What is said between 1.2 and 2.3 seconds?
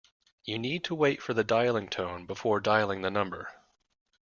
for the dialling tone